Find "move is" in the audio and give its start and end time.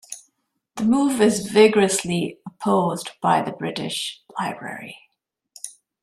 0.83-1.45